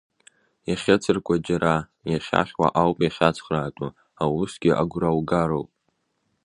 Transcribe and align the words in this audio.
Иахьыцыркьуа 0.69 1.35
џьара, 1.45 1.75
иахьахьуа 2.11 2.67
ауп 2.81 2.97
иахьацхраатәу 3.03 3.89
аусгьы 4.23 4.71
агәра 4.81 5.09
угароуп. 5.17 5.69